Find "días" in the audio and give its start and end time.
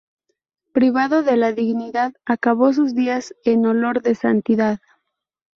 2.95-3.35